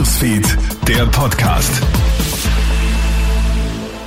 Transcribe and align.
Newsfeed, 0.00 0.56
der 0.88 1.04
Podcast. 1.04 1.82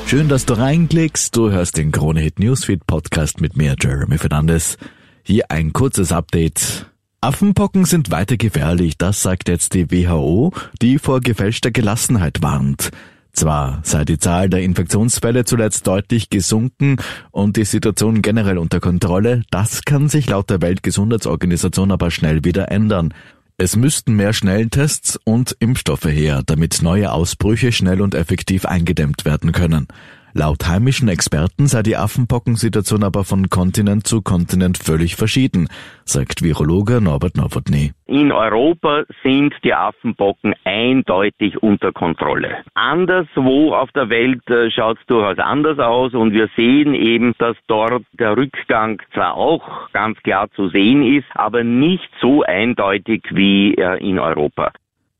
Schön, 0.08 0.28
dass 0.28 0.44
du 0.48 0.56
reinklickst. 0.56 1.38
Du 1.38 1.52
hörst 1.52 1.78
den 1.78 1.92
Krone 1.92 2.20
Hit 2.20 2.40
Newsfeed 2.40 2.88
Podcast 2.88 3.42
mit 3.42 3.56
mir, 3.56 3.76
Jeremy 3.80 4.18
Fernandes. 4.18 4.80
Hier 5.22 5.52
ein 5.52 5.72
kurzes 5.72 6.12
Update. 6.12 6.88
Affenpocken 7.22 7.86
sind 7.86 8.10
weiter 8.10 8.38
gefährlich, 8.38 8.98
das 8.98 9.22
sagt 9.22 9.48
jetzt 9.48 9.76
die 9.76 9.92
WHO, 9.92 10.52
die 10.82 10.98
vor 10.98 11.22
gefälschter 11.22 11.70
Gelassenheit 11.70 12.42
warnt. 12.42 12.90
Zwar 13.32 13.80
sei 13.84 14.04
die 14.04 14.18
Zahl 14.18 14.50
der 14.50 14.64
Infektionsfälle 14.64 15.46
zuletzt 15.46 15.86
deutlich 15.86 16.32
gesunken 16.32 16.98
und 17.30 17.56
die 17.56 17.66
Situation 17.66 18.24
generell 18.24 18.58
unter 18.58 18.80
Kontrolle, 18.80 19.44
das 19.52 19.86
kann 19.86 20.10
sich 20.10 20.28
laut 20.28 20.50
der 20.50 20.64
Weltgesundheitsorganisation 20.64 21.92
aber 21.92 22.10
schnell 22.10 22.44
wieder 22.44 22.72
ändern. 22.72 23.14
Es 23.58 23.76
müssten 23.76 24.16
mehr 24.16 24.34
Schnelltests 24.34 25.20
und 25.24 25.56
Impfstoffe 25.60 26.06
her, 26.06 26.42
damit 26.46 26.82
neue 26.82 27.12
Ausbrüche 27.12 27.72
schnell 27.72 28.02
und 28.02 28.16
effektiv 28.16 28.66
eingedämmt 28.66 29.26
werden 29.26 29.52
können. 29.52 29.88
Laut 30.36 30.68
heimischen 30.68 31.10
Experten 31.10 31.68
sei 31.68 31.84
die 31.84 31.96
Affenpockensituation 31.96 33.04
aber 33.04 33.24
von 33.24 33.52
Kontinent 33.52 34.08
zu 34.08 34.24
Kontinent 34.24 34.80
völlig 34.80 35.16
verschieden, 35.16 35.68
sagt 36.06 36.42
Virologe 36.42 37.02
Norbert 37.02 37.38
Nowotny. 37.38 37.92
In 38.08 38.32
Europa 38.32 39.04
sind 39.22 39.54
die 39.64 39.76
Affenpocken 39.76 40.56
eindeutig 40.64 41.62
unter 41.62 41.92
Kontrolle. 41.92 42.64
Anderswo 42.74 43.76
auf 43.76 43.92
der 43.92 44.10
Welt 44.10 44.42
äh, 44.50 44.72
schaut 44.72 44.98
es 45.00 45.06
durchaus 45.06 45.38
anders 45.38 45.78
aus 45.78 46.16
und 46.16 46.34
wir 46.34 46.50
sehen 46.56 46.96
eben, 46.96 47.36
dass 47.38 47.56
dort 47.68 48.04
der 48.14 48.36
Rückgang 48.36 49.00
zwar 49.14 49.36
auch 49.36 49.92
ganz 49.92 50.18
klar 50.24 50.50
zu 50.56 50.70
sehen 50.70 51.04
ist, 51.04 51.28
aber 51.36 51.64
nicht 51.64 52.10
so 52.20 52.42
eindeutig 52.42 53.24
wie 53.32 53.76
äh, 53.76 53.98
in 53.98 54.18
Europa. 54.18 54.72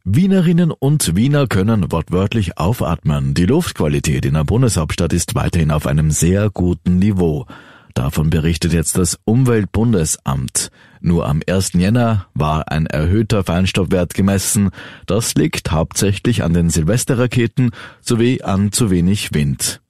Wienerinnen 0.06 0.72
und 0.72 1.16
Wiener 1.16 1.48
können 1.48 1.90
wortwörtlich 1.94 2.58
aufatmen. 2.58 3.34
Die 3.34 3.46
Luftqualität 3.46 4.26
in 4.26 4.34
der 4.34 4.44
Bundeshauptstadt 4.44 5.14
ist 5.14 5.34
weiterhin 5.34 5.72
auf 5.72 5.88
einem 5.88 6.12
sehr 6.12 6.50
guten 6.50 7.00
Niveau. 7.00 7.46
Davon 7.94 8.30
berichtet 8.30 8.74
jetzt 8.74 8.98
das 8.98 9.18
Umweltbundesamt. 9.24 10.72
Nur 11.00 11.26
am 11.26 11.42
1. 11.48 11.74
Jänner 11.74 12.26
war 12.34 12.70
ein 12.70 12.86
erhöhter 12.86 13.46
Feinstaubwert 13.46 14.14
gemessen. 14.14 14.72
Das 15.06 15.36
liegt 15.36 15.72
hauptsächlich 15.72 16.44
an 16.44 16.54
den 16.54 16.70
Silvesterraketen 16.70 17.72
sowie 18.02 18.42
an 18.42 18.74
zu 18.74 18.92
wenig 18.92 19.34
Wind. 19.34 19.83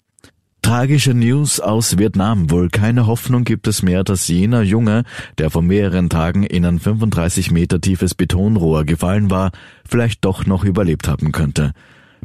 Tragische 0.63 1.13
News 1.13 1.59
aus 1.59 1.97
Vietnam. 1.97 2.49
Wohl 2.49 2.69
keine 2.69 3.05
Hoffnung 3.05 3.43
gibt 3.43 3.67
es 3.67 3.83
mehr, 3.83 4.05
dass 4.05 4.29
jener 4.29 4.61
Junge, 4.61 5.03
der 5.37 5.49
vor 5.49 5.61
mehreren 5.61 6.09
Tagen 6.09 6.43
in 6.43 6.65
ein 6.65 6.79
35 6.79 7.51
Meter 7.51 7.81
tiefes 7.81 8.15
Betonrohr 8.15 8.85
gefallen 8.85 9.29
war, 9.29 9.51
vielleicht 9.85 10.23
doch 10.23 10.45
noch 10.45 10.63
überlebt 10.63 11.09
haben 11.09 11.33
könnte. 11.33 11.73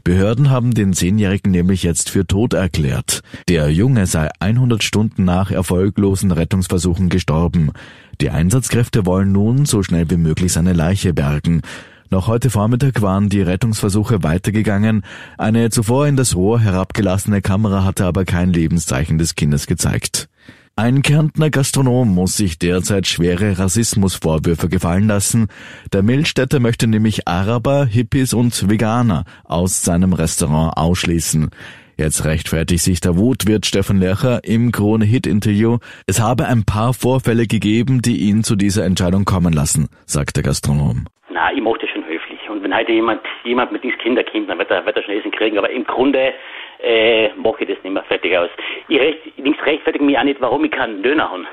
Behörden 0.05 0.51
haben 0.51 0.73
den 0.73 0.93
Zehnjährigen 0.93 1.51
nämlich 1.51 1.83
jetzt 1.83 2.11
für 2.11 2.27
tot 2.27 2.55
erklärt. 2.55 3.23
Der 3.49 3.71
Junge 3.71 4.07
sei 4.07 4.29
100 4.39 4.85
Stunden 4.85 5.25
nach 5.25 5.51
erfolglosen 5.51 6.31
Rettungsversuchen 6.31 7.09
gestorben. 7.09 7.73
Die 8.21 8.31
Einsatzkräfte 8.31 9.05
wollen 9.05 9.33
nun 9.33 9.67
so 9.67 9.83
schnell 9.83 10.09
wie 10.11 10.17
möglich 10.17 10.53
seine 10.53 10.75
Leiche 10.75 11.13
bergen. 11.13 11.63
Noch 12.11 12.27
heute 12.27 12.49
Vormittag 12.49 13.03
waren 13.03 13.29
die 13.29 13.43
Rettungsversuche 13.43 14.23
weitergegangen. 14.23 15.03
Eine 15.37 15.69
zuvor 15.69 16.07
in 16.07 16.17
das 16.17 16.35
Rohr 16.35 16.59
herabgelassene 16.59 17.43
Kamera 17.43 17.85
hatte 17.85 18.07
aber 18.07 18.25
kein 18.25 18.51
Lebenszeichen 18.51 19.19
des 19.19 19.35
Kindes 19.35 19.67
gezeigt. 19.67 20.31
Ein 20.75 21.03
Kärntner 21.03 21.51
Gastronom 21.51 22.15
muss 22.15 22.37
sich 22.37 22.59
derzeit 22.59 23.07
schwere 23.07 23.59
Rassismusvorwürfe 23.59 24.69
gefallen 24.69 25.09
lassen. 25.09 25.49
Der 25.93 26.03
Milchstädter 26.03 26.61
möchte 26.61 26.87
nämlich 26.87 27.29
Araber, 27.29 27.85
Hippies 27.85 28.33
und 28.33 28.71
Veganer 28.71 29.25
aus 29.45 29.83
seinem 29.83 30.15
Restaurant 30.15 30.79
ausschließen. 30.79 31.51
Jetzt 31.99 32.25
rechtfertigt 32.25 32.85
sich 32.85 33.01
der 33.01 33.17
Wutwirt 33.19 33.67
Stefan 33.67 33.99
Lercher 33.99 34.45
im 34.45 34.71
Krone-Hit-Interview. 34.71 35.79
Es 36.07 36.21
habe 36.21 36.47
ein 36.47 36.65
paar 36.65 36.95
Vorfälle 36.95 37.49
gegeben, 37.49 38.01
die 38.01 38.19
ihn 38.19 38.45
zu 38.45 38.55
dieser 38.55 38.85
Entscheidung 38.85 39.25
kommen 39.25 39.53
lassen, 39.53 39.89
sagt 40.07 40.37
der 40.37 40.45
Gastronom. 40.45 41.07
Na, 41.31 41.53
ich 41.53 41.61
und 42.59 42.65
wenn 42.65 42.75
heute 42.77 42.91
jemand, 42.91 43.21
jemand 43.45 43.71
mit 43.71 43.85
diesen 43.85 43.99
Kindern 43.99 44.25
kommt, 44.27 44.51
dann 44.51 44.59
wird 44.59 44.71
er, 44.71 44.85
wird 44.85 44.97
er 44.97 45.03
schon 45.05 45.15
Essen 45.15 45.31
kriegen. 45.31 45.59
Aber 45.59 45.71
im 45.71 45.85
Grunde 45.85 46.35
äh, 46.81 47.29
mache 47.37 47.63
ich 47.63 47.69
das 47.69 47.83
nicht 47.85 47.93
mehr 47.93 48.03
fertig 48.03 48.37
aus. 48.37 48.51
Ich 48.89 48.99
recht, 48.99 49.21
links 49.37 49.65
rechtfertige 49.65 50.05
mich 50.05 50.19
auch 50.19 50.25
nicht, 50.25 50.41
warum 50.41 50.65
ich 50.65 50.73
keinen 50.73 51.01
Döner 51.03 51.31
habe. 51.31 51.47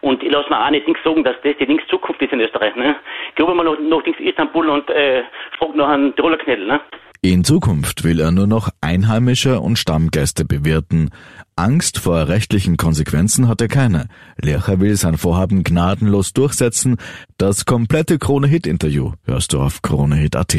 Und 0.00 0.22
ich 0.22 0.32
lasse 0.32 0.48
mir 0.48 0.58
auch 0.58 0.70
nicht 0.70 0.86
sagen, 1.04 1.24
dass 1.24 1.36
das 1.42 1.56
die 1.58 1.66
links 1.66 1.86
Zukunft 1.88 2.22
ist 2.22 2.32
in 2.32 2.40
Österreich. 2.40 2.74
Ne? 2.74 2.96
Glaube 3.34 3.54
mal 3.54 3.64
noch, 3.64 3.78
noch 3.78 4.02
links 4.02 4.18
Istanbul 4.18 4.70
und 4.70 4.88
äh, 4.88 5.24
frage 5.58 5.76
noch 5.76 5.88
einen 5.88 6.16
Tiroler. 6.16 6.38
Ne? 6.56 6.80
In 7.22 7.44
Zukunft 7.44 8.02
will 8.02 8.18
er 8.18 8.30
nur 8.30 8.46
noch 8.46 8.70
Einheimische 8.80 9.60
und 9.60 9.78
Stammgäste 9.78 10.46
bewirten. 10.46 11.10
Angst 11.54 11.98
vor 11.98 12.28
rechtlichen 12.28 12.78
Konsequenzen 12.78 13.46
hat 13.46 13.60
er 13.60 13.68
keine. 13.68 14.06
Lercher 14.40 14.80
will 14.80 14.96
sein 14.96 15.18
Vorhaben 15.18 15.62
gnadenlos 15.62 16.32
durchsetzen. 16.32 16.96
Das 17.36 17.66
komplette 17.66 18.18
Krone-Hit-Interview 18.18 19.12
hörst 19.24 19.52
du 19.52 19.60
auf 19.60 19.82
KroneHit.at. 19.82 20.56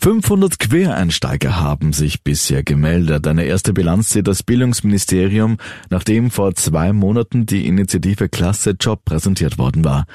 500 0.00 0.60
Quereinsteiger 0.60 1.60
haben 1.60 1.92
sich 1.92 2.22
bisher 2.22 2.62
gemeldet. 2.62 3.26
Eine 3.26 3.44
erste 3.44 3.72
Bilanz 3.72 4.10
zieht 4.10 4.28
das 4.28 4.44
Bildungsministerium, 4.44 5.56
nachdem 5.90 6.30
vor 6.30 6.54
zwei 6.54 6.92
Monaten 6.92 7.46
die 7.46 7.66
Initiative 7.66 8.28
Klasse 8.28 8.76
Job 8.78 9.04
präsentiert 9.04 9.58
worden 9.58 9.84
war. 9.84 10.06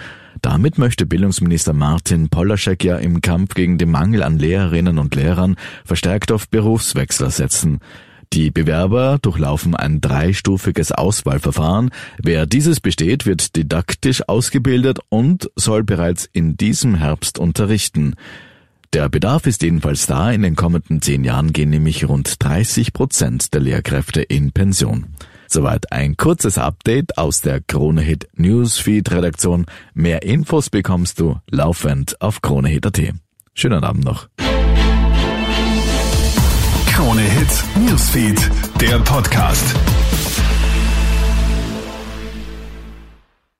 Damit 0.41 0.77
möchte 0.77 1.05
Bildungsminister 1.05 1.73
Martin 1.73 2.29
Polaschek 2.29 2.85
ja 2.85 2.97
im 2.97 3.19
Kampf 3.19 3.55
gegen 3.55 3.77
den 3.77 3.91
Mangel 3.91 4.23
an 4.23 4.39
Lehrerinnen 4.39 4.99
und 4.99 5.15
Lehrern 5.15 5.57
verstärkt 5.83 6.31
auf 6.31 6.47
Berufswechsler 6.47 7.29
setzen. 7.29 7.79
Die 8.31 8.51
Bewerber 8.51 9.19
durchlaufen 9.21 9.75
ein 9.75 9.99
dreistufiges 9.99 10.93
Auswahlverfahren. 10.93 11.91
Wer 12.21 12.45
dieses 12.45 12.79
besteht, 12.79 13.25
wird 13.25 13.57
didaktisch 13.57 14.27
ausgebildet 14.29 14.99
und 15.09 15.51
soll 15.57 15.83
bereits 15.83 16.27
in 16.31 16.55
diesem 16.55 16.95
Herbst 16.95 17.37
unterrichten. 17.37 18.15
Der 18.93 19.09
Bedarf 19.09 19.47
ist 19.47 19.63
jedenfalls 19.63 20.05
da. 20.05 20.31
In 20.31 20.43
den 20.43 20.55
kommenden 20.55 21.01
zehn 21.01 21.23
Jahren 21.23 21.51
gehen 21.51 21.71
nämlich 21.71 22.07
rund 22.07 22.35
30 22.43 22.93
Prozent 22.93 23.53
der 23.55 23.61
Lehrkräfte 23.61 24.21
in 24.21 24.51
Pension. 24.51 25.07
Soweit 25.47 25.91
ein 25.91 26.15
kurzes 26.15 26.59
Update 26.59 27.17
aus 27.17 27.41
der 27.41 27.59
Kronehit 27.59 28.27
Newsfeed 28.35 29.09
Redaktion. 29.11 29.65
Mehr 29.95 30.21
Infos 30.21 30.69
bekommst 30.69 31.19
du 31.19 31.39
laufend 31.49 32.21
auf 32.21 32.43
kronehit.at. 32.43 33.01
Schönen 33.55 33.83
Abend 33.83 34.03
noch. 34.03 34.27
Krone 36.87 37.21
Hits, 37.21 37.63
Newsfeed, 37.75 38.51
der 38.79 38.99
Podcast. 38.99 39.75